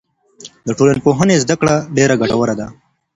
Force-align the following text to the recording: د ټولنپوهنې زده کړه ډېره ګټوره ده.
د 0.67 0.69
ټولنپوهنې 0.77 1.35
زده 1.43 1.55
کړه 1.61 1.75
ډېره 1.97 2.15
ګټوره 2.21 2.53
ده. 2.59 2.67